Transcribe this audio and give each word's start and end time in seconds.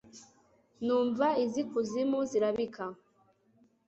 numva 0.85 1.27
iz'ikuzimu 1.45 2.19
zirabika 2.29 2.85